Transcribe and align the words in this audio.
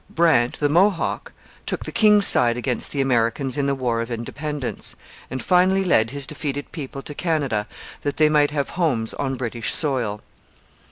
Brant, 0.09 0.57
the 0.59 0.67
Mohawk, 0.67 1.31
took 1.67 1.85
the 1.85 1.91
king's 1.91 2.25
side 2.25 2.57
against 2.57 2.89
the 2.89 3.01
Americans 3.01 3.55
in 3.55 3.67
the 3.67 3.75
War 3.75 4.01
of 4.01 4.09
Independence, 4.09 4.95
and 5.29 5.43
finally 5.43 5.83
led 5.83 6.09
his 6.09 6.25
defeated 6.25 6.71
people 6.71 7.03
to 7.03 7.13
Canada 7.13 7.67
that 8.01 8.17
they 8.17 8.27
might 8.27 8.49
have 8.49 8.71
homes 8.71 9.13
on 9.13 9.35
British 9.35 9.71
soil. 9.71 10.21